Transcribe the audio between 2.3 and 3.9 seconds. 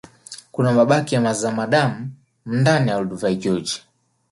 ndani ya olduvai george